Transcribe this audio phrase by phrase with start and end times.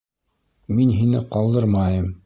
[0.79, 2.15] Мин һине ҡалдырмайым.